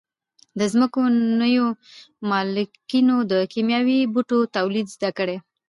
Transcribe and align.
د 0.59 0.61
ځمکو 0.73 0.99
نویو 1.41 1.67
مالکینو 2.29 3.17
د 3.31 3.33
کیمیاوي 3.53 3.99
بوټو 4.13 4.39
تولید 4.55 4.87
زده 4.95 5.09
کړ. 5.17 5.27